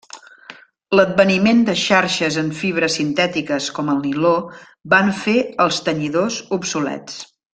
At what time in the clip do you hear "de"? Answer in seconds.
1.67-1.75